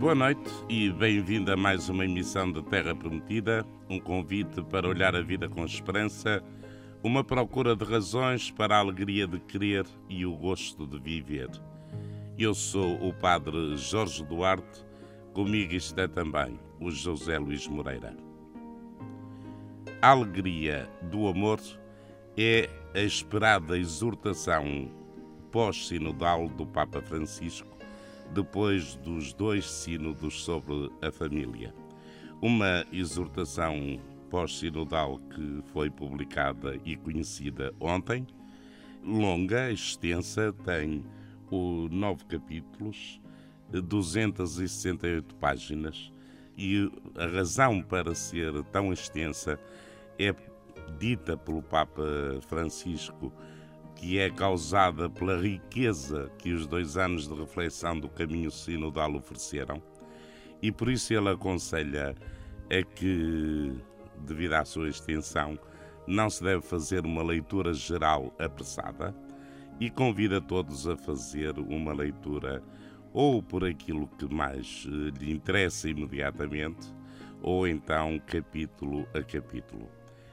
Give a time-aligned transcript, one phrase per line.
[0.00, 5.14] Boa noite e bem-vindo a mais uma emissão de Terra Prometida, um convite para olhar
[5.14, 6.42] a vida com esperança,
[7.04, 11.50] uma procura de razões para a alegria de querer e o gosto de viver.
[12.38, 14.86] Eu sou o Padre Jorge Duarte,
[15.34, 18.16] comigo está também o José Luís Moreira.
[20.00, 21.60] A alegria do amor
[22.38, 24.90] é a esperada exortação
[25.52, 27.69] pós-sinodal do Papa Francisco,
[28.32, 31.74] depois dos dois sínodos sobre a família.
[32.40, 38.26] Uma exortação pós-sinodal que foi publicada e conhecida ontem,
[39.04, 41.04] longa, extensa, tem
[41.50, 43.20] o nove capítulos,
[43.68, 46.12] 268 páginas,
[46.56, 49.58] e a razão para ser tão extensa
[50.18, 50.34] é
[50.98, 52.02] dita pelo Papa
[52.48, 53.32] Francisco,
[54.00, 59.82] que é causada pela riqueza que os dois anos de reflexão do caminho sinodal ofereceram,
[60.62, 62.16] e por isso ele aconselha
[62.70, 63.76] é que,
[64.20, 65.58] devido à sua extensão,
[66.06, 69.14] não se deve fazer uma leitura geral apressada
[69.78, 72.62] e convida todos a fazer uma leitura
[73.12, 76.88] ou por aquilo que mais eh, lhe interessa imediatamente,
[77.42, 79.90] ou então capítulo a capítulo.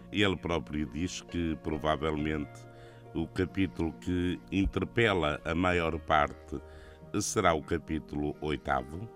[0.10, 2.67] Ele próprio diz que provavelmente
[3.18, 6.62] o capítulo que interpela a maior parte
[7.20, 9.10] será o capítulo oitavo,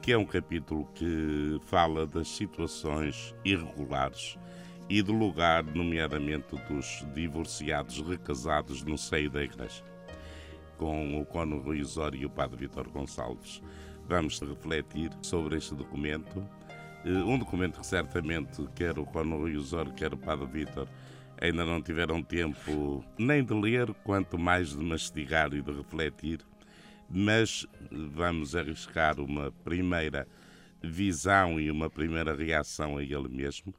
[0.00, 4.38] que é um capítulo que fala das situações irregulares
[4.88, 9.84] e do lugar, nomeadamente dos divorciados recasados no seio da Igreja.
[10.78, 13.62] Com o Cono Rui Osório e o Padre Vítor Gonçalves,
[14.08, 16.42] vamos refletir sobre este documento
[17.04, 20.88] eh, um documento que certamente quer o Cono Rui Osório, quer o Padre Vítor,
[21.44, 26.40] ainda não tiveram tempo nem de ler, quanto mais de mastigar e de refletir,
[27.08, 30.26] mas vamos arriscar uma primeira
[30.82, 33.74] visão e uma primeira reação a ele mesmo,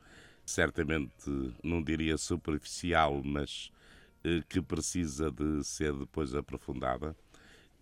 [0.45, 3.71] certamente não diria superficial, mas
[4.23, 7.15] eh, que precisa de ser depois aprofundada,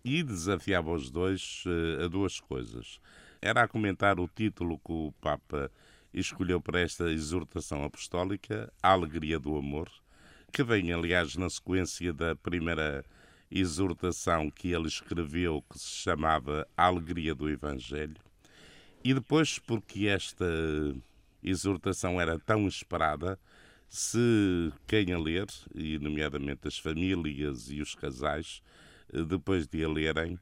[0.03, 3.01] e desafiava os dois eh, a duas coisas.
[3.41, 5.69] Era a comentar o título que o Papa
[6.13, 9.89] escolheu para esta exortação apostólica, A Alegria do Amor,
[10.51, 13.03] que vem, aliás, na sequência da primeira
[13.49, 18.17] exortação que ele escreveu, que se chamava A Alegria do Evangelho,
[19.03, 20.45] e depois porque esta
[21.43, 23.39] exortação era tão esperada,
[23.89, 28.61] se quem a ler, e nomeadamente as famílias e os casais,
[29.27, 30.39] depois de a lerem,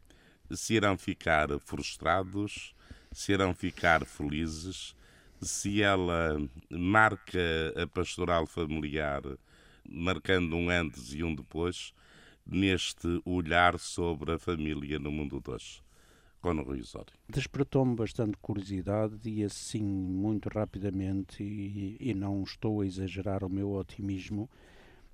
[0.51, 2.73] se irão ficar frustrados,
[3.11, 4.95] se irão ficar felizes,
[5.41, 6.37] se ela
[6.69, 7.39] marca
[7.75, 9.21] a pastoral familiar,
[9.89, 11.93] marcando um antes e um depois,
[12.45, 15.81] neste olhar sobre a família no mundo de hoje.
[17.29, 23.71] Despertou-me bastante curiosidade e assim, muito rapidamente, e, e não estou a exagerar o meu
[23.73, 24.49] otimismo,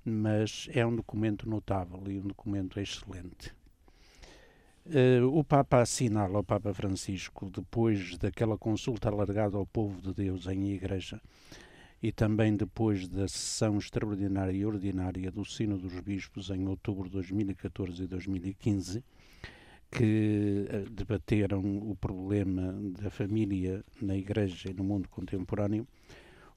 [0.04, 3.54] mas é um documento notável e um documento excelente.
[4.88, 10.46] Uh, o Papa assinala, o Papa Francisco, depois daquela consulta alargada ao povo de Deus
[10.46, 11.20] em igreja
[12.02, 17.10] e também depois da sessão extraordinária e ordinária do Sino dos Bispos em outubro de
[17.10, 19.04] 2014 e 2015,
[19.90, 25.86] que uh, debateram o problema da família na Igreja e no mundo contemporâneo,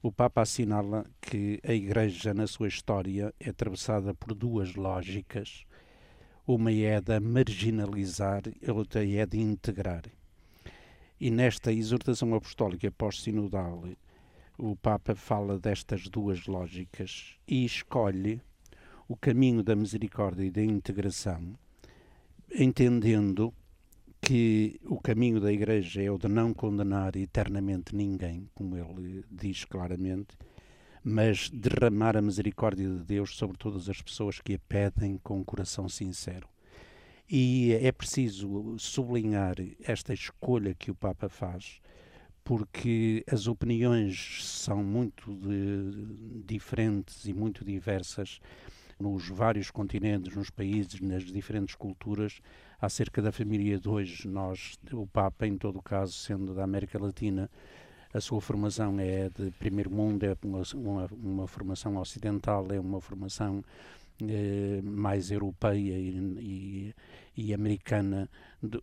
[0.02, 5.66] o Papa assinala que a Igreja, na sua história, é atravessada por duas lógicas
[6.46, 10.02] uma é de marginalizar, outra é de integrar.
[11.20, 13.84] E nesta exortação apostólica pós-sinodal,
[14.58, 18.40] o Papa fala destas duas lógicas e escolhe
[19.06, 21.56] o caminho da misericórdia e da integração,
[22.52, 23.54] entendendo
[24.20, 29.64] que o caminho da Igreja é o de não condenar eternamente ninguém, como ele diz
[29.64, 30.36] claramente,
[31.04, 35.44] mas derramar a misericórdia de Deus sobre todas as pessoas que a pedem com um
[35.44, 36.48] coração sincero.
[37.28, 41.80] E é preciso sublinhar esta escolha que o Papa faz,
[42.44, 48.40] porque as opiniões são muito de, diferentes e muito diversas
[48.98, 52.40] nos vários continentes, nos países, nas diferentes culturas,
[52.80, 54.28] acerca da família de hoje.
[54.28, 57.50] Nós, o Papa, em todo o caso, sendo da América Latina,
[58.12, 63.64] a sua formação é de primeiro mundo, é uma, uma, formação ocidental, é uma formação
[64.20, 66.94] eh, mais europeia e,
[67.36, 68.28] e, e americana,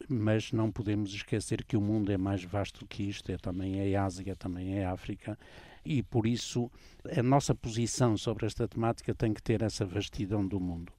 [0.07, 3.95] mas não podemos esquecer que o mundo é mais vasto que isto, é também é
[3.95, 5.37] Ásia, também é África,
[5.85, 6.69] e por isso
[7.15, 10.91] a nossa posição sobre esta temática tem que ter essa vastidão do mundo.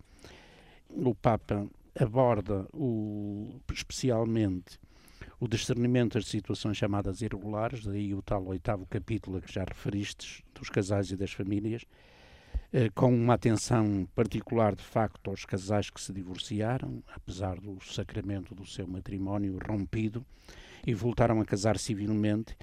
[0.89, 1.69] O Papa
[1.99, 4.79] aborda o, especialmente
[5.41, 10.43] o discernimento das situações chamadas irregulares, daí o tal oitavo capítulo a que já referistes,
[10.55, 11.83] dos casais e das famílias,
[12.71, 18.55] eh, com uma atenção particular, de facto, aos casais que se divorciaram, apesar do sacramento
[18.55, 20.25] do seu matrimónio rompido,
[20.87, 22.55] e voltaram a casar civilmente,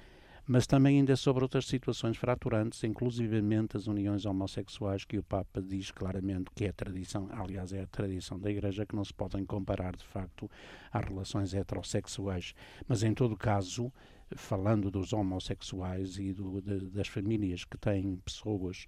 [0.48, 5.90] mas também ainda sobre outras situações fraturantes, inclusivamente as uniões homossexuais, que o Papa diz
[5.90, 9.94] claramente que é tradição, aliás, é a tradição da Igreja, que não se podem comparar,
[9.94, 10.50] de facto,
[10.90, 12.54] às relações heterossexuais.
[12.88, 13.92] Mas, em todo caso,
[14.36, 18.86] falando dos homossexuais e do, de, das famílias que têm pessoas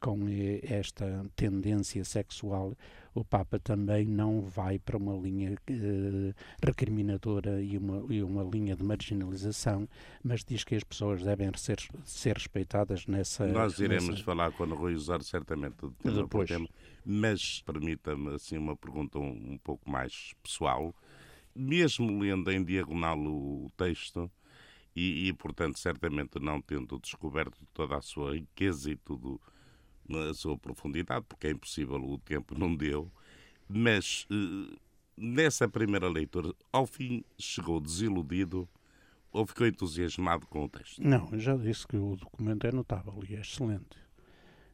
[0.00, 0.18] com
[0.62, 2.74] esta tendência sexual,
[3.16, 8.76] o Papa também não vai para uma linha eh, recriminadora e uma, e uma linha
[8.76, 9.88] de marginalização,
[10.22, 13.46] mas diz que as pessoas devem ser, ser respeitadas nessa.
[13.46, 14.22] Nós iremos nessa...
[14.22, 16.46] falar quando Rui usar certamente do tema Depois.
[16.46, 16.68] tema,
[17.04, 20.94] mas permita-me assim uma pergunta um, um pouco mais pessoal.
[21.54, 24.30] Mesmo lendo em diagonal o texto,
[24.94, 29.40] e, e, portanto, certamente não tendo descoberto toda a sua riqueza e tudo
[30.08, 33.10] na sua profundidade, porque é impossível, o tempo não deu,
[33.68, 34.76] mas eh,
[35.16, 38.68] nessa primeira leitura, ao fim chegou desiludido
[39.32, 41.02] ou ficou entusiasmado com o texto?
[41.02, 43.98] Não, já disse que o documento é notável e é excelente.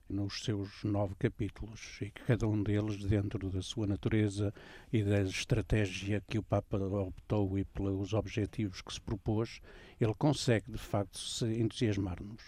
[0.08, 4.52] Nos seus nove capítulos e que cada um deles, dentro da sua natureza
[4.92, 9.60] e da estratégia que o Papa optou e pelos objetivos que se propôs,
[9.98, 12.42] ele consegue de facto se entusiasmar-nos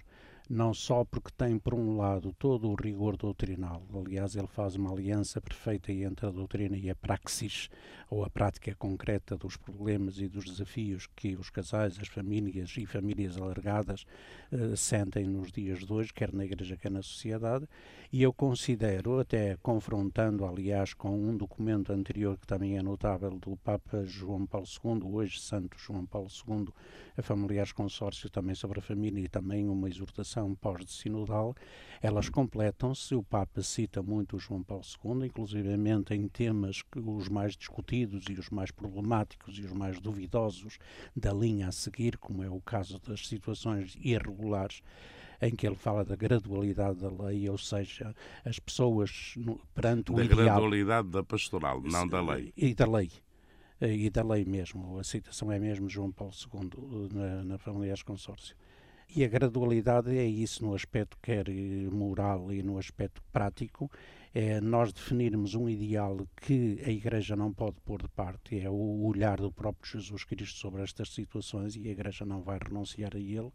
[0.49, 4.93] não só porque tem, por um lado, todo o rigor doutrinal, aliás, ele faz uma
[4.93, 7.71] aliança perfeita entre a doutrina e a praxis,
[8.11, 12.85] ou a prática concreta dos problemas e dos desafios que os casais, as famílias e
[12.85, 14.05] famílias alargadas
[14.53, 17.67] uh, sentem nos dias de hoje, quer na Igreja, quer na sociedade,
[18.13, 23.57] e eu considero, até confrontando, aliás, com um documento anterior que também é notável, do
[23.57, 26.69] Papa João Paulo II, hoje Santo João Paulo II,
[27.17, 31.55] a Familiares Consórcio também sobre a família e também uma exortação pós-sinodal,
[32.03, 33.15] elas completam-se.
[33.15, 38.25] O Papa cita muito o João Paulo II, inclusivamente em temas que os mais discutidos
[38.29, 40.79] e os mais problemáticos e os mais duvidosos
[41.15, 44.83] da linha a seguir, como é o caso das situações irregulares
[45.41, 48.15] em que ele fala da gradualidade da lei, ou seja,
[48.45, 50.39] as pessoas no, perante o da ideal...
[50.39, 52.53] Da gradualidade da pastoral, não da lei.
[52.57, 53.11] E da lei.
[53.81, 54.99] E da lei mesmo.
[54.99, 58.57] A citação é mesmo João Paulo II na, na Familiares Consórcio.
[59.09, 61.49] E a gradualidade é isso no aspecto quer
[61.91, 63.91] moral e no aspecto prático,
[64.35, 69.07] é nós definirmos um ideal que a Igreja não pode pôr de parte, é o
[69.07, 73.21] olhar do próprio Jesus Cristo sobre estas situações e a Igreja não vai renunciar a
[73.21, 73.53] ele,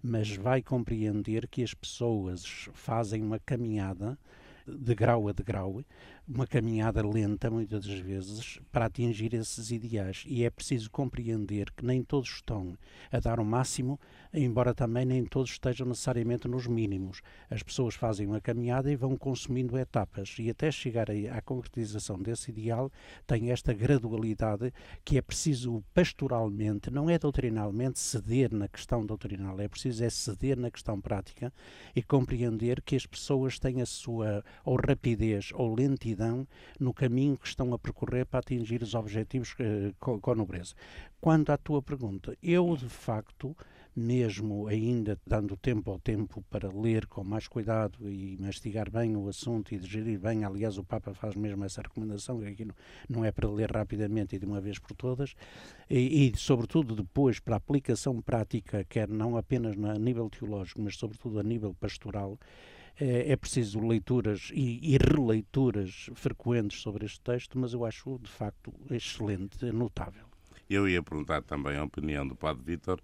[0.00, 4.16] mas vai compreender que as pessoas fazem uma caminhada
[4.78, 5.82] de grau a degrau,
[6.28, 10.22] uma caminhada lenta, muitas das vezes, para atingir esses ideais.
[10.26, 12.78] E é preciso compreender que nem todos estão
[13.10, 13.98] a dar o máximo,
[14.32, 17.20] embora também nem todos estejam necessariamente nos mínimos.
[17.50, 22.50] As pessoas fazem uma caminhada e vão consumindo etapas, e até chegar à concretização desse
[22.50, 22.92] ideal,
[23.26, 24.72] tem esta gradualidade
[25.04, 30.58] que é preciso pastoralmente, não é doutrinalmente, ceder na questão doutrinal, é preciso é ceder
[30.58, 31.52] na questão prática
[31.94, 36.46] e compreender que as pessoas têm a sua ou rapidez ou lentidão
[36.78, 40.74] no caminho que estão a percorrer para atingir os objetivos eh, com, a nobreza.
[41.20, 43.56] Quanto à tua pergunta, eu de facto
[43.94, 49.28] mesmo ainda dando tempo ao tempo para ler com mais cuidado e mastigar bem o
[49.28, 52.74] assunto e digerir bem, aliás o Papa faz mesmo essa recomendação, que aquilo
[53.08, 55.34] não é para ler rapidamente e de uma vez por todas,
[55.88, 61.40] e, e sobretudo depois para aplicação prática, quer não apenas a nível teológico, mas sobretudo
[61.40, 62.38] a nível pastoral,
[63.00, 68.30] é, é preciso leituras e, e, releituras frequentes sobre este texto, mas eu acho de
[68.30, 70.26] facto excelente, notável.
[70.68, 73.00] Eu ia perguntar também a opinião do Padre Vítor,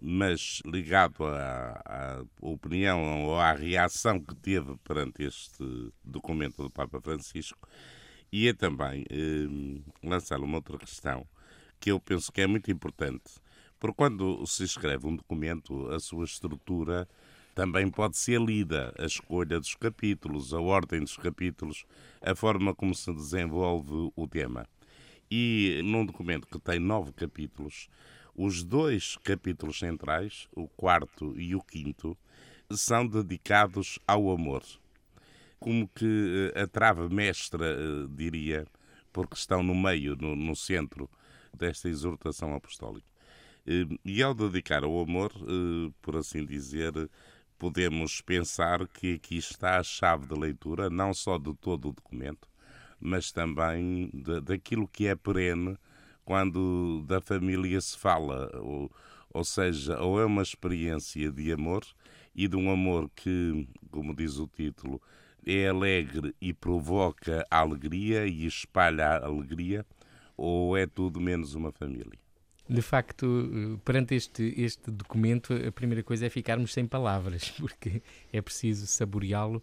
[0.00, 7.00] mas ligado à, à, opinião ou à reação que teve perante este documento do Papa
[7.00, 7.68] Francisco,
[8.32, 11.26] ia também eh, lançar uma outra questão
[11.78, 13.40] que eu penso que é muito importante,
[13.78, 17.08] porque quando se escreve um documento, a sua estrutura
[17.54, 21.84] também pode ser lida a escolha dos capítulos, a ordem dos capítulos,
[22.22, 24.66] a forma como se desenvolve o tema.
[25.30, 27.88] E num documento que tem nove capítulos,
[28.34, 32.16] os dois capítulos centrais, o quarto e o quinto,
[32.70, 34.62] são dedicados ao amor.
[35.58, 38.66] Como que eh, a trave mestra, eh, diria,
[39.12, 41.10] porque estão no meio, no, no centro
[41.54, 43.06] desta exortação apostólica.
[43.66, 45.32] Eh, e ao dedicar ao amor,
[46.00, 46.92] por assim dizer,
[47.60, 52.48] podemos pensar que aqui está a chave de leitura, não só de todo o documento,
[52.98, 55.76] mas também de, daquilo que é perene
[56.24, 58.90] quando da família se fala, ou,
[59.28, 61.84] ou seja, ou é uma experiência de amor
[62.34, 64.98] e de um amor que, como diz o título,
[65.44, 69.84] é alegre e provoca alegria e espalha alegria,
[70.34, 72.18] ou é tudo menos uma família?
[72.70, 78.00] De facto, perante este, este documento, a primeira coisa é ficarmos sem palavras, porque
[78.32, 79.60] é preciso saboreá-lo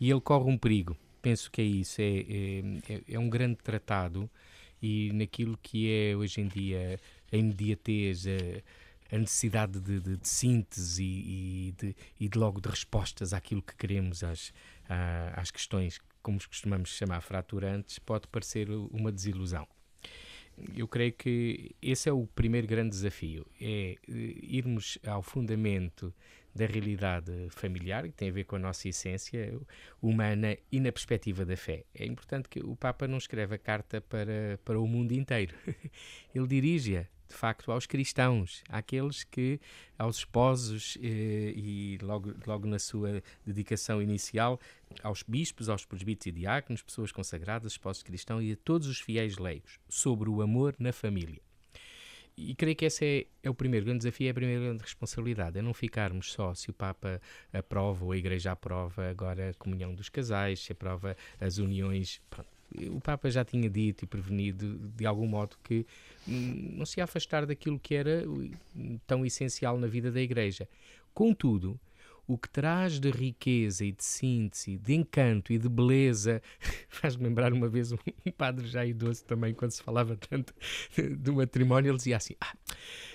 [0.00, 0.96] e ele corre um perigo.
[1.22, 2.18] Penso que é isso, é,
[2.88, 4.28] é, é um grande tratado
[4.82, 6.98] e naquilo que é hoje em dia
[7.32, 12.60] a imediatez, a, a necessidade de, de, de síntese e, e, de, e de logo
[12.60, 14.52] de respostas àquilo que queremos, às,
[15.36, 19.64] às questões, como costumamos chamar fraturantes, pode parecer uma desilusão.
[20.76, 26.12] Eu creio que esse é o primeiro grande desafio, é eh, irmos ao fundamento
[26.54, 29.58] da realidade familiar, que tem a ver com a nossa essência
[30.02, 31.84] humana e na perspectiva da fé.
[31.94, 35.54] É importante que o Papa não escreva carta para, para o mundo inteiro.
[36.34, 39.60] Ele dirige-a de facto aos cristãos, àqueles que,
[39.98, 44.58] aos esposos eh, e logo, logo na sua dedicação inicial,
[45.02, 49.36] aos bispos, aos presbíteros e diáconos, pessoas consagradas, esposos cristãos e a todos os fiéis
[49.36, 51.40] leigos, sobre o amor na família.
[52.40, 53.04] E creio que esse
[53.42, 56.54] é, é, o primeiro grande desafio, é a primeira grande responsabilidade, é não ficarmos só
[56.54, 57.20] se o Papa
[57.52, 62.22] aprova ou a Igreja aprova agora a comunhão dos casais, se aprova as uniões.
[62.30, 62.57] Pronto.
[62.90, 65.86] O Papa já tinha dito e prevenido de algum modo que
[66.26, 68.24] hum, não se ia afastar daquilo que era
[69.06, 70.68] tão essencial na vida da Igreja.
[71.14, 71.80] Contudo,
[72.28, 76.42] o que traz de riqueza e de síntese, de encanto e de beleza.
[76.90, 77.96] Faz-me lembrar uma vez um
[78.36, 80.54] padre já idoso também, quando se falava tanto
[81.18, 82.54] do matrimónio, ele dizia assim: ah,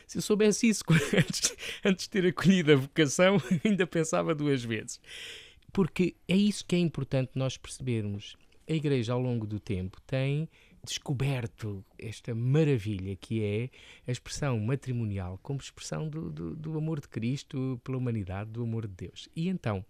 [0.08, 0.84] se eu soubesse isso
[1.16, 1.56] antes,
[1.86, 5.00] antes de ter acolhido a vocação, ainda pensava duas vezes.
[5.72, 8.36] Porque é isso que é importante nós percebermos.
[8.68, 10.50] A Igreja, ao longo do tempo, tem
[10.86, 13.70] descoberto esta maravilha que é
[14.08, 18.88] a expressão matrimonial como expressão do, do, do, amor de Cristo pela humanidade, do amor
[18.88, 19.30] de Deus.
[19.36, 19.84] E então,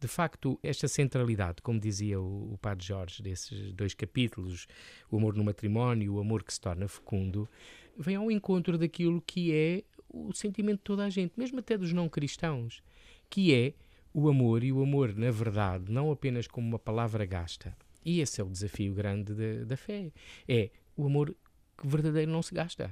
[0.00, 4.68] de facto, esta centralidade, como dizia o, o Padre Jorge, desses dois capítulos,
[5.10, 7.48] o amor no matrimónio, o amor que se torna fecundo,
[7.96, 11.92] vem ao encontro daquilo que é o sentimento de toda a gente, mesmo até dos
[11.92, 12.82] não cristãos,
[13.28, 13.74] que é
[14.14, 18.40] o amor e o amor, na verdade, não apenas como uma palavra gasta, e esse
[18.40, 20.12] é o desafio grande de, da fé.
[20.46, 21.34] É o amor
[21.76, 22.90] que verdadeiro não se gasta.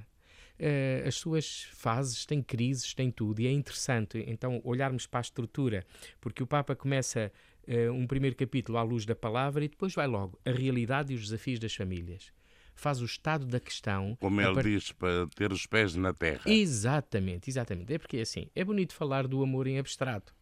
[0.58, 5.22] Uh, as suas fases têm crises, têm tudo, e é interessante então olharmos para a
[5.22, 5.84] estrutura,
[6.18, 7.30] porque o Papa começa
[7.68, 11.16] uh, um primeiro capítulo à luz da palavra e depois vai logo a realidade e
[11.16, 12.32] os desafios das famílias.
[12.74, 14.16] Faz o estado da questão.
[14.20, 14.64] Como ele par...
[14.64, 16.42] diz, para ter os pés na terra.
[16.46, 17.92] Exatamente, exatamente.
[17.92, 20.34] É porque assim, é bonito falar do amor em abstrato,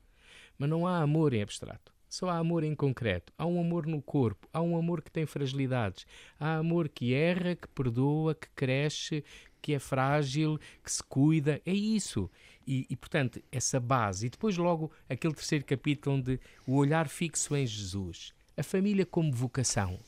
[0.58, 1.93] mas não há amor em abstrato.
[2.14, 3.32] Só há amor em concreto.
[3.36, 6.06] Há um amor no corpo, há um amor que tem fragilidades.
[6.38, 9.24] Há amor que erra, que perdoa, que cresce,
[9.60, 11.60] que é frágil, que se cuida.
[11.66, 12.30] É isso.
[12.64, 14.28] E, e, portanto, essa base.
[14.28, 18.32] E depois, logo, aquele terceiro capítulo onde o olhar fixo em Jesus.
[18.56, 19.98] A família como vocação.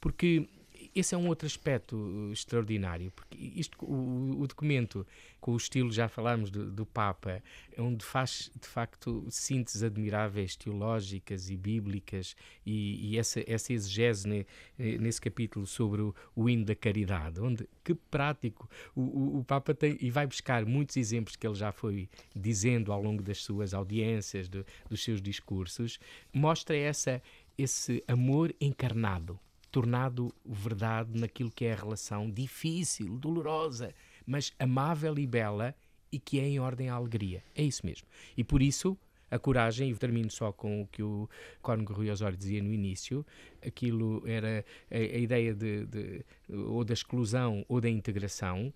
[0.00, 0.48] Porque
[0.94, 5.06] esse é um outro aspecto uh, extraordinário, porque isto, o, o documento,
[5.40, 7.42] com o estilo, já falámos do, do, Papa,
[7.74, 14.28] é onde faz, de facto, sínteses admiráveis teológicas e bíblicas e, e essa, essa exegese
[14.28, 14.46] ne,
[14.78, 19.44] eh, nesse capítulo sobre o, o hino da caridade, onde, que prático, o, o, o,
[19.44, 23.38] Papa tem, e vai buscar muitos exemplos que ele já foi dizendo ao longo das
[23.38, 25.98] suas audiências, do, dos seus discursos,
[26.32, 27.22] mostra essa,
[27.56, 29.40] esse amor encarnado
[29.72, 33.94] tornado verdade naquilo que é a relação difícil, dolorosa,
[34.26, 35.74] mas amável e bela
[36.12, 37.42] e que é em ordem à alegria.
[37.54, 38.06] É isso mesmo.
[38.36, 38.96] E por isso,
[39.30, 41.26] a coragem, e termino só com o que o
[41.62, 43.24] Cónigo Rui Osório dizia no início,
[43.66, 48.72] aquilo era a, a ideia de, de, ou da exclusão ou da integração,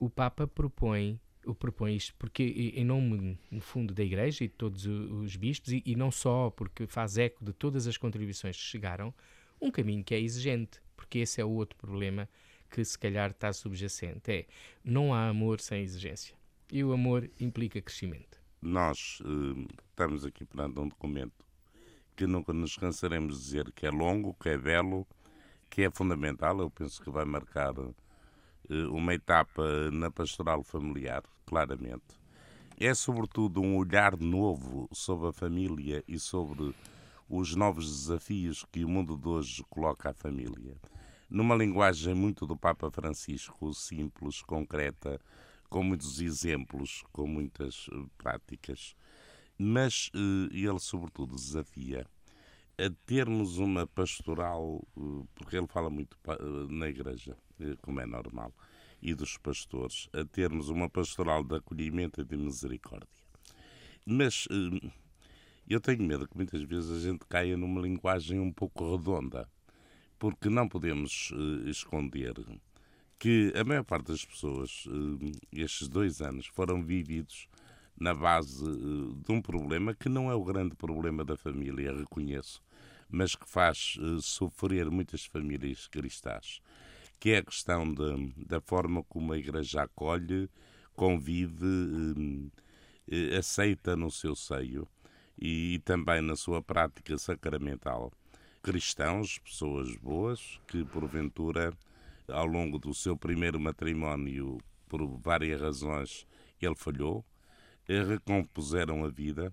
[0.00, 1.20] o Papa propõe
[1.58, 2.42] propõe isto porque
[2.74, 6.50] em nome no fundo da Igreja e de todos os bispos e, e não só
[6.50, 9.14] porque faz eco de todas as contribuições que chegaram
[9.60, 12.28] um caminho que é exigente, porque esse é o outro problema
[12.70, 14.30] que se calhar está subjacente.
[14.30, 14.46] É,
[14.84, 16.36] não há amor sem exigência.
[16.70, 18.38] E o amor implica crescimento.
[18.60, 21.44] Nós uh, estamos aqui perante um documento
[22.16, 25.06] que nunca nos cansaremos de dizer que é longo, que é belo,
[25.70, 26.60] que é fundamental.
[26.60, 27.94] Eu penso que vai marcar uh,
[28.90, 32.18] uma etapa na pastoral familiar, claramente.
[32.80, 36.74] É, sobretudo, um olhar novo sobre a família e sobre
[37.28, 40.76] os novos desafios que o mundo de hoje coloca à família.
[41.28, 45.20] Numa linguagem muito do Papa Francisco, simples, concreta,
[45.68, 48.94] com muitos exemplos, com muitas uh, práticas,
[49.58, 52.06] mas uh, ele, sobretudo, desafia
[52.78, 56.16] a termos uma pastoral, uh, porque ele fala muito
[56.70, 57.36] na igreja,
[57.82, 58.54] como é normal,
[59.02, 63.08] e dos pastores a termos uma pastoral de acolhimento e de misericórdia.
[64.06, 64.90] Mas eh,
[65.74, 69.48] eu tenho medo que muitas vezes a gente caia numa linguagem um pouco redonda,
[70.18, 72.34] porque não podemos eh, esconder
[73.18, 74.84] que a maior parte das pessoas,
[75.52, 77.48] estes dois anos, foram vividos
[77.98, 82.62] na base de um problema que não é o grande problema da família, reconheço,
[83.10, 86.60] mas que faz sofrer muitas famílias cristãs
[87.18, 90.48] que é a questão de, da forma como a Igreja acolhe,
[90.94, 92.50] convide,
[93.10, 94.88] eh, aceita no seu seio
[95.40, 98.12] e também na sua prática sacramental
[98.62, 101.72] cristãos, pessoas boas, que porventura,
[102.28, 106.26] ao longo do seu primeiro matrimónio, por várias razões,
[106.60, 107.24] ele falhou,
[107.86, 109.52] recompuseram a vida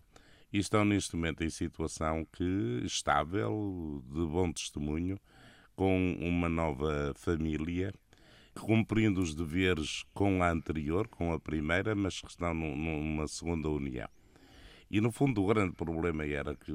[0.51, 5.17] e estão neste momento em situação que estável, de bom testemunho,
[5.75, 7.93] com uma nova família,
[8.53, 14.09] cumprindo os deveres com a anterior, com a primeira, mas que estão numa segunda união.
[14.95, 16.71] E no fundo o grande problema era que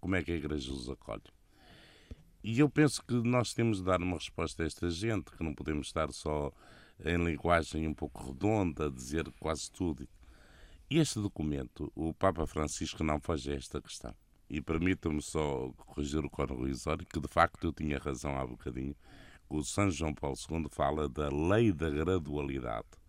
[0.00, 1.24] como é que a Igreja os acolhe.
[2.44, 5.52] E eu penso que nós temos de dar uma resposta a esta gente, que não
[5.52, 6.52] podemos estar só
[7.04, 10.08] em linguagem um pouco redonda, dizer quase tudo.
[10.88, 14.14] Este documento, o Papa Francisco não faz esta questão.
[14.48, 18.94] E permita-me só corrigir o Isório, que de facto eu tinha razão há bocadinho.
[19.48, 22.99] O São João Paulo II fala da lei da gradualidade.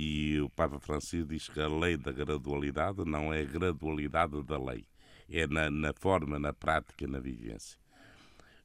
[0.00, 4.56] E o Papa Francisco diz que a lei da gradualidade não é a gradualidade da
[4.56, 4.86] lei,
[5.28, 7.76] é na, na forma, na prática, na vivência.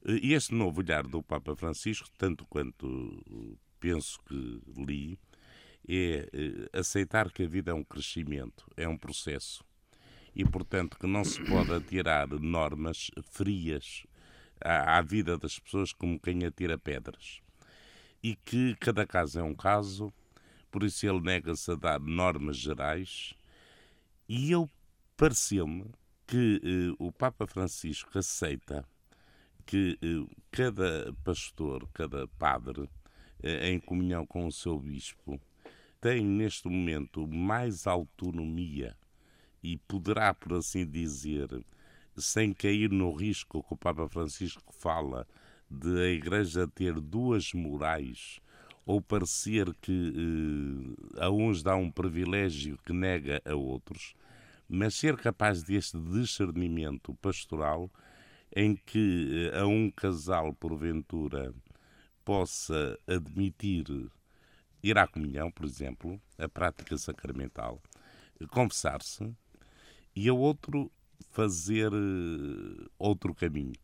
[0.06, 5.18] E este novo olhar do Papa Francisco, tanto quanto penso que li,
[5.88, 9.64] é eh, aceitar que a vida é um crescimento, é um processo
[10.36, 14.06] e, portanto, que não se pode atirar normas frias
[14.60, 17.40] à, à vida das pessoas como quem atira pedras.
[18.22, 20.12] E que cada caso é um caso,
[20.74, 23.32] por isso ele nega-se a dar normas gerais.
[24.28, 24.68] E eu
[25.16, 25.84] pareceu-me
[26.26, 28.84] que eh, o Papa Francisco aceita
[29.64, 32.90] que eh, cada pastor, cada padre,
[33.40, 35.40] eh, em comunhão com o seu bispo,
[36.00, 38.96] tem neste momento mais autonomia
[39.62, 41.64] e poderá, por assim dizer,
[42.16, 45.24] sem cair no risco que o Papa Francisco fala
[45.70, 48.40] de a Igreja ter duas morais
[48.86, 50.12] ou parecer que
[51.16, 54.14] eh, a uns dá um privilégio que nega a outros,
[54.68, 57.90] mas ser capaz deste discernimento pastoral
[58.54, 61.54] em que eh, a um casal, porventura,
[62.24, 63.86] possa admitir
[64.82, 67.82] ir à comunhão, por exemplo, a prática sacramental,
[68.50, 69.34] confessar-se,
[70.14, 70.90] e a outro
[71.30, 73.74] fazer uh, outro caminho.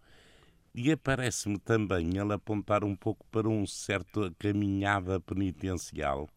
[0.74, 6.28] E aparece-me também ele apontar um pouco para um certo caminhada penitencial,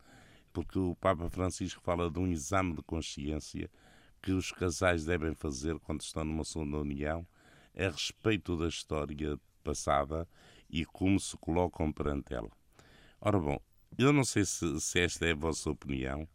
[0.51, 3.69] porque o Papa Francisco fala de um exame de consciência
[4.21, 7.27] que os casais devem fazer quando estão numa segunda união
[7.77, 10.27] a respeito da história passada
[10.69, 12.49] e como se colocam perante ela.
[13.21, 13.59] Ora bom,
[13.97, 16.27] eu não sei se, se esta é a vossa opinião,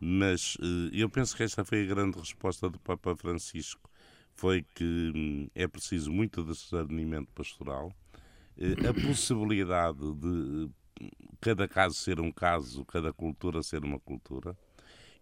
[0.00, 3.88] mas uh, eu penso que esta foi a grande resposta do Papa Francisco.
[4.36, 7.90] Foi que hum, é preciso muito discernimento pastoral,
[8.58, 10.72] uh, a possibilidade de uh,
[11.40, 14.56] cada caso ser um caso, cada cultura ser uma cultura,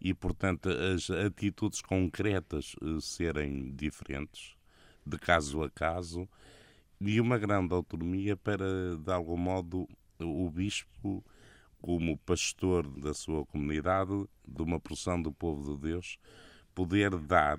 [0.00, 4.54] e, portanto, as atitudes concretas serem diferentes,
[5.06, 6.28] de caso a caso,
[7.00, 11.24] e uma grande autonomia para, de algum modo, o bispo
[11.80, 16.18] como pastor da sua comunidade, de uma porção do povo de Deus,
[16.74, 17.58] poder dar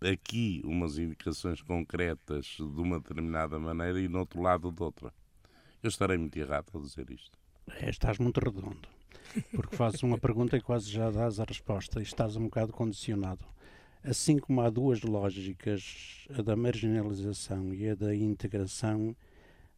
[0.00, 5.12] aqui umas indicações concretas de uma determinada maneira e no outro lado de outra.
[5.82, 7.38] Eu estarei muito errado a dizer isto.
[7.80, 8.88] É, estás muito redondo,
[9.52, 13.44] porque fazes uma pergunta e quase já dás a resposta e estás um bocado condicionado.
[14.04, 19.16] Assim como há duas lógicas, a da marginalização e a da integração,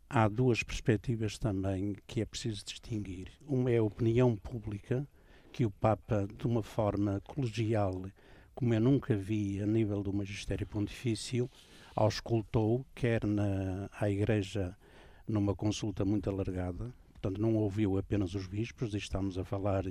[0.09, 3.33] há duas perspectivas também que é preciso distinguir.
[3.47, 5.09] Uma é a opinião pública,
[5.51, 8.05] que o Papa, de uma forma colegial,
[8.59, 11.49] como eu nunca vi a nível do magistério pontifício,
[11.95, 14.77] auscultou, quer na à Igreja
[15.29, 19.85] numa consulta muito alargada, portanto não ouviu apenas os bispos, e estamos a falar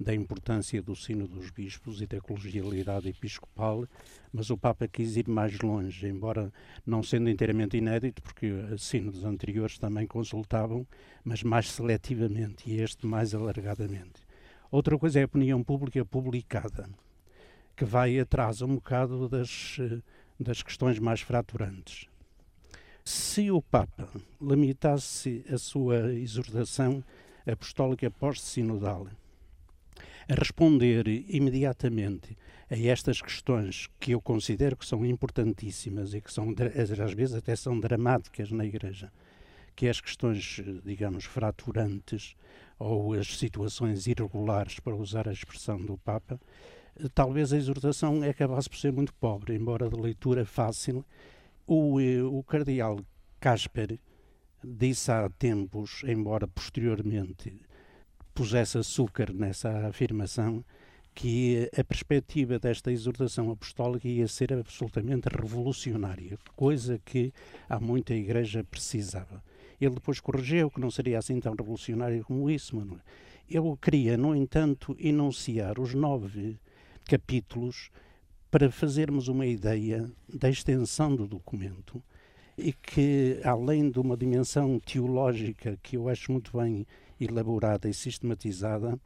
[0.00, 3.86] da importância do sino dos bispos e da colegialidade episcopal,
[4.32, 6.52] mas o Papa quis ir mais longe, embora
[6.84, 10.84] não sendo inteiramente inédito, porque sínodos anteriores também consultavam,
[11.22, 14.26] mas mais seletivamente e este mais alargadamente.
[14.72, 16.90] Outra coisa é a opinião pública publicada,
[17.78, 19.78] que vai atrás um bocado das,
[20.38, 22.08] das questões mais fraturantes.
[23.04, 24.08] Se o Papa
[24.42, 27.04] limitasse a sua exortação
[27.46, 29.06] apostólica pós-sinodal
[30.28, 32.36] a responder imediatamente
[32.68, 36.52] a estas questões que eu considero que são importantíssimas e que são
[37.04, 39.12] às vezes até são dramáticas na Igreja,
[39.76, 42.34] que é as questões, digamos, fraturantes
[42.76, 46.40] ou as situações irregulares, para usar a expressão do Papa,
[47.14, 51.04] talvez a exortação acabasse por ser muito pobre, embora de leitura fácil.
[51.66, 52.98] O, eh, o cardeal
[53.40, 53.98] Casper
[54.64, 57.60] disse há tempos, embora posteriormente
[58.34, 60.64] pusesse açúcar nessa afirmação,
[61.14, 67.32] que a perspectiva desta exortação apostólica ia ser absolutamente revolucionária, coisa que
[67.68, 69.42] há muita igreja precisava.
[69.80, 73.00] Ele depois corrigiu que não seria assim tão revolucionário como isso, Manuel.
[73.50, 76.58] Eu queria, no entanto, enunciar os nove
[77.08, 77.90] capítulos
[78.50, 82.02] para fazermos uma ideia da extensão do documento
[82.56, 86.86] e que, além de uma dimensão teológica que eu acho muito bem
[87.18, 88.98] elaborada e sistematizada,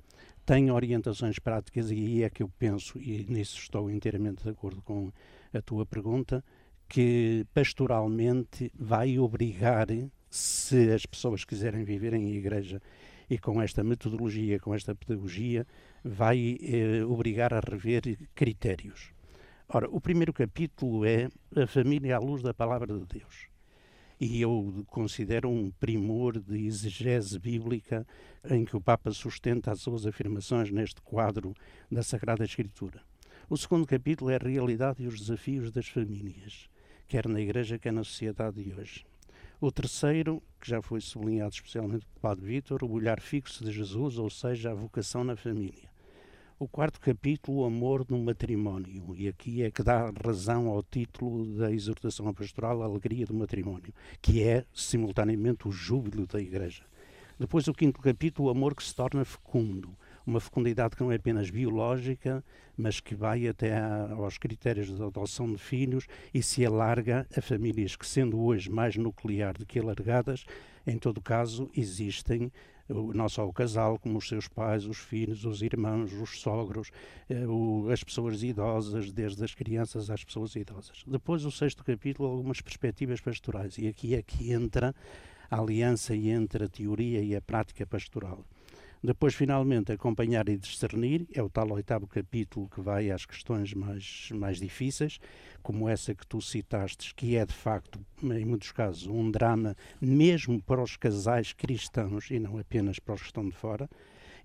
[0.45, 4.83] tem orientações práticas e aí é que eu penso, e nisso estou inteiramente de acordo
[4.83, 5.13] com
[5.55, 6.45] a tua pergunta,
[6.89, 9.87] que pastoralmente vai obrigar,
[10.29, 12.83] se as pessoas quiserem viver em igreja
[13.33, 15.67] e com esta metodologia, com esta pedagogia,
[16.05, 19.11] vai eh, obrigar a rever critérios.
[19.67, 23.49] Ora, o primeiro capítulo é a família à luz da palavra de Deus
[24.21, 28.07] e eu considero um primor de exegese bíblica
[28.51, 31.55] em que o Papa sustenta as suas afirmações neste quadro
[31.91, 33.01] da Sagrada Escritura.
[33.49, 36.69] O segundo capítulo é a realidade e os desafios das famílias,
[37.09, 39.07] quer na Igreja, quer na sociedade de hoje.
[39.65, 44.19] O terceiro, que já foi sublinhado especialmente pelo Padre Vítor, o olhar fixo de Jesus,
[44.19, 45.89] ou seja, a vocação na família.
[46.59, 51.47] O quarto capítulo, o amor no matrimónio, e aqui é que dá razão ao título
[51.57, 56.83] da exortação pastoral, a alegria do matrimónio, que é simultaneamente o júbilo da Igreja.
[57.39, 59.97] Depois, o quinto capítulo, o amor que se torna fecundo,
[60.27, 62.45] uma fecundidade que não é apenas biológica,
[62.77, 67.97] mas que vai até aos critérios de adoção de filhos e se alarga a famílias
[67.97, 70.45] que, sendo hoje mais nuclear do que alargadas,
[70.87, 72.51] em todo caso, existem
[72.89, 76.91] não só o casal, como os seus pais, os filhos, os irmãos, os sogros,
[77.29, 77.45] eh,
[77.93, 81.03] as pessoas idosas, desde as crianças às pessoas idosas.
[81.07, 84.95] Depois, o sexto capítulo, algumas perspectivas pastorais, e aqui é que entra
[85.51, 88.45] a aliança entre a teoria e a prática pastoral.
[89.05, 94.29] Depois, finalmente, acompanhar e discernir, é o tal oitavo capítulo que vai às questões mais,
[94.33, 95.19] mais difíceis,
[95.61, 100.63] como essa que tu citaste, que é de facto, em muitos casos, um drama mesmo
[100.63, 103.91] para os casais cristãos e não apenas para os que estão de fora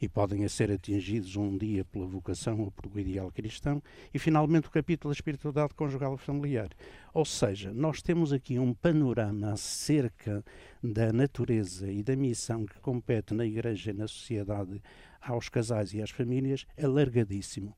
[0.02, 3.82] e podem ser atingidos um dia pela vocação ou pelo ideal cristão,
[4.14, 6.70] e finalmente o capítulo da espiritualidade conjugal e familiar.
[7.14, 10.44] Ou seja, nós temos aqui um panorama acerca
[10.84, 14.82] da natureza e da missão que compete na Igreja e na sociedade
[15.22, 17.76] aos casais e às famílias alargadíssimo.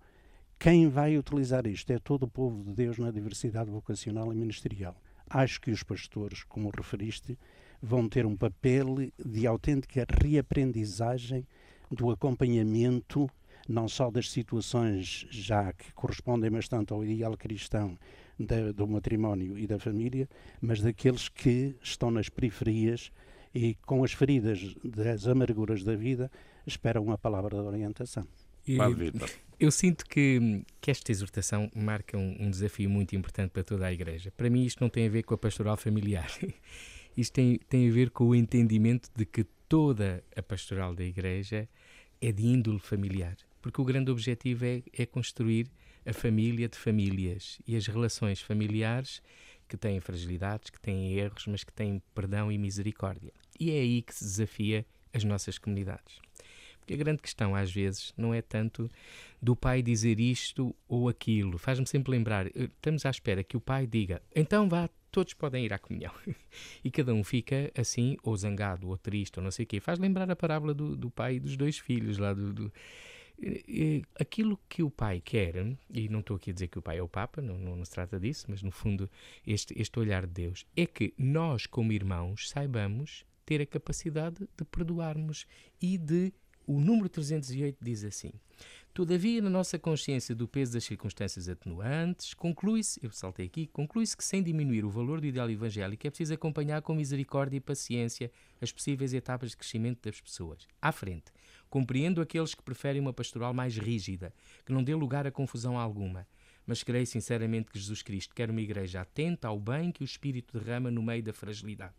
[0.59, 5.01] Quem vai utilizar isto é todo o povo de Deus na diversidade vocacional e ministerial.
[5.29, 7.37] Acho que os pastores, como referiste,
[7.81, 11.47] vão ter um papel de autêntica reaprendizagem
[11.91, 13.29] do acompanhamento
[13.67, 17.97] não só das situações já que correspondem bastante ao ideal cristão
[18.37, 20.27] da, do matrimónio e da família,
[20.59, 23.11] mas daqueles que estão nas periferias
[23.53, 26.31] e com as feridas das amarguras da vida
[26.65, 28.27] esperam uma palavra de orientação.
[28.67, 28.77] E,
[29.59, 33.93] eu sinto que, que esta exortação marca um, um, desafio muito importante para toda a
[33.93, 34.31] Igreja.
[34.31, 36.31] Para mim, isto não tem a ver com a pastoral familiar.
[37.17, 41.67] Isto tem, tem a ver com o entendimento de que toda a pastoral da Igreja
[42.21, 45.67] é de índole familiar, porque o grande objetivo é, é construir
[46.05, 49.21] a família de famílias e as relações familiares
[49.67, 53.31] que têm fragilidades, que têm erros, mas que têm perdão e misericórdia.
[53.59, 56.19] E é aí que se desafia as nossas comunidades.
[56.89, 58.89] Porque a grande questão, às vezes, não é tanto
[59.39, 61.59] do pai dizer isto ou aquilo.
[61.59, 65.65] Faz-me sempre lembrar, eh, estamos à espera que o pai diga, então vá todos podem
[65.65, 66.11] ir à comunhão.
[66.83, 69.79] e cada um fica assim, ou zangado, ou triste, ou não sei o quê.
[69.79, 72.73] Faz lembrar a parábola do, do pai e dos dois filhos lá do, do
[74.19, 75.55] aquilo que o pai quer,
[75.93, 77.85] e não estou aqui a dizer que o pai é o Papa, não, não, não,
[77.85, 79.09] se trata disso, mas no fundo
[79.47, 84.63] este, este olhar de Deus é que nós, como irmãos, saibamos ter a capacidade de
[84.63, 85.47] perdoarmos
[85.81, 86.31] e de.
[86.69, 88.31] O número 308 diz assim:
[88.93, 94.23] Todavia, na nossa consciência do peso das circunstâncias atenuantes, conclui-se, eu saltei aqui, conclui-se que
[94.23, 98.71] sem diminuir o valor do ideal evangélico é preciso acompanhar com misericórdia e paciência as
[98.71, 100.67] possíveis etapas de crescimento das pessoas.
[100.79, 101.31] À frente,
[101.71, 104.31] compreendo aqueles que preferem uma pastoral mais rígida,
[104.63, 106.27] que não dê lugar a confusão alguma.
[106.67, 110.59] Mas creio sinceramente que Jesus Cristo quer uma igreja atenta ao bem que o Espírito
[110.59, 111.95] derrama no meio da fragilidade.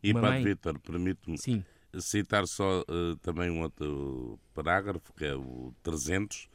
[0.00, 0.44] E, Padre mãe...
[0.44, 1.36] Vitor, permite-me
[2.00, 6.48] citar só uh, também um outro parágrafo, que é o 300,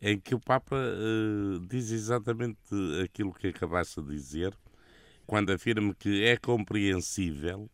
[0.00, 2.58] em que o Papa uh, diz exatamente
[3.02, 4.56] aquilo que acabaste de dizer,
[5.26, 7.70] quando afirma que é compreensível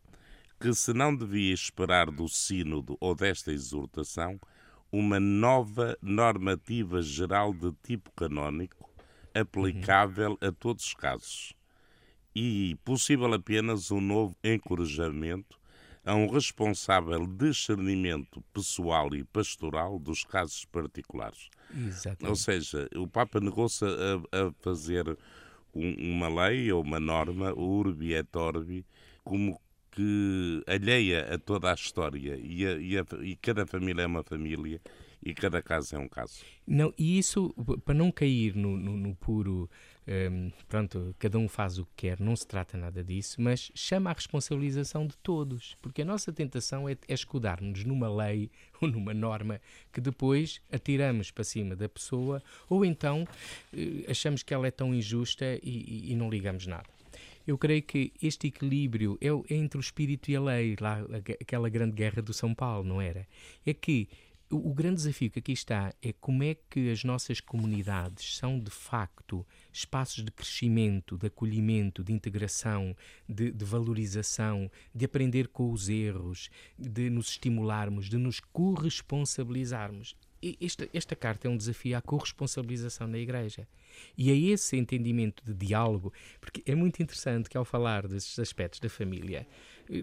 [0.59, 4.39] que se não devia esperar do Sínodo ou desta exortação
[4.91, 8.89] uma nova normativa geral de tipo canónico
[9.33, 11.53] aplicável a todos os casos
[12.35, 15.58] e possível apenas um novo encorajamento
[16.09, 21.49] a um responsável discernimento pessoal e pastoral dos casos particulares.
[21.71, 22.27] Exatamente.
[22.27, 25.15] Ou seja, o Papa negou-se a, a, fazer
[25.71, 28.83] um, uma lei ou uma norma, urbi et orbi,
[29.23, 34.07] como que alheia a toda a história e, a, e, a, e cada família é
[34.07, 34.81] uma família
[35.23, 36.41] e cada caso é um caso.
[36.65, 37.53] Não, e isso,
[37.85, 39.69] para não cair no, no, no puro,
[40.09, 44.09] um, pronto, cada um faz o que quer, não se trata nada disso, mas chama
[44.09, 48.49] a responsabilização de todos, porque a nossa tentação é, é escudar-nos numa lei
[48.81, 49.61] ou numa norma
[49.93, 54.95] que depois atiramos para cima da pessoa ou então uh, achamos que ela é tão
[54.95, 56.89] injusta e, e, e não ligamos nada.
[57.45, 60.99] Eu creio que este equilíbrio é, é entre o espírito e a lei, lá,
[61.41, 63.27] aquela grande guerra do São Paulo, não era?
[63.65, 64.07] É que
[64.51, 68.71] o, grande desafio que aqui está é como é que as nossas comunidades são de
[68.71, 72.95] facto espaços de crescimento, de acolhimento, de integração,
[73.27, 80.15] de, de, valorização, de aprender com os erros, de nos estimularmos, de nos corresponsabilizarmos.
[80.61, 83.67] Esta, esta carta é um desafio à corresponsabilização na Igreja.
[84.17, 88.79] E é esse entendimento de diálogo, porque é muito interessante que ao falar desses aspectos
[88.79, 89.45] da família,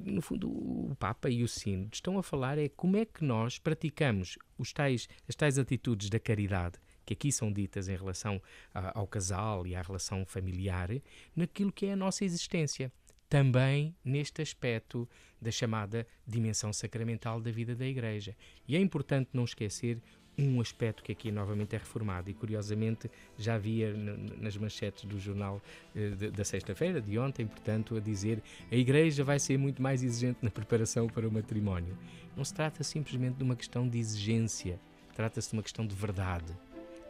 [0.05, 3.59] no fundo o Papa e o Sínodo estão a falar é como é que nós
[3.59, 8.43] praticamos os tais, as tais atitudes da caridade que aqui são ditas em relação
[8.75, 10.91] a, ao casal e à relação familiar,
[11.35, 12.93] naquilo que é a nossa existência.
[13.29, 15.09] Também neste aspecto
[15.41, 18.37] da chamada dimensão sacramental da vida da Igreja.
[18.69, 20.01] E é importante não esquecer
[20.39, 25.63] um aspecto que aqui novamente é reformado e curiosamente já havia nas manchetes do jornal
[25.95, 30.39] eh, da sexta-feira, de ontem, portanto, a dizer a Igreja vai ser muito mais exigente
[30.43, 31.97] na preparação para o matrimónio.
[32.37, 34.79] Não se trata simplesmente de uma questão de exigência,
[35.15, 36.55] trata-se de uma questão de verdade,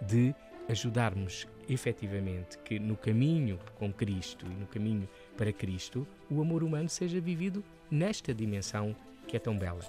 [0.01, 0.35] de
[0.69, 6.89] ajudarmos efetivamente que no caminho com Cristo e no caminho para Cristo o amor humano
[6.89, 8.95] seja vivido nesta dimensão
[9.27, 9.81] que é tão bela.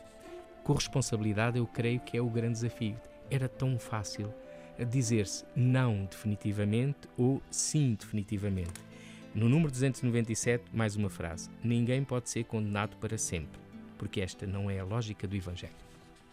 [0.64, 2.98] Corresponsabilidade, eu creio que é o grande desafio
[3.30, 4.34] era tão fácil
[4.90, 8.88] dizer-se não definitivamente ou sim definitivamente.
[9.34, 13.60] No número 297, mais uma frase: Ninguém pode ser condenado para sempre,
[13.98, 15.74] porque esta não é a lógica do Evangelho.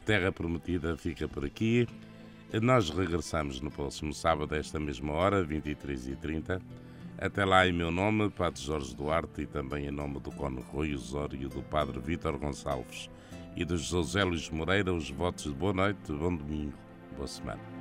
[0.05, 1.87] Terra Prometida fica por aqui.
[2.63, 6.61] Nós regressamos no próximo sábado, a esta mesma hora, 23h30.
[7.19, 10.95] Até lá, em meu nome, Padre Jorge Duarte, e também em nome do Cono Rui
[10.95, 13.11] Osório do Padre Vítor Gonçalves
[13.57, 16.75] e do José Luís Moreira, os votos de boa noite, bom domingo.
[17.17, 17.74] Boa semana.